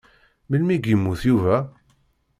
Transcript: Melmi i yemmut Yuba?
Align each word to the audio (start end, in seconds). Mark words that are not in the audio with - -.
Melmi 0.49 0.75
i 0.77 0.89
yemmut 0.89 1.21
Yuba? 1.29 1.55